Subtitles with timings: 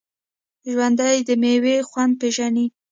[0.71, 2.65] ژوندي د میوې خوند پېژني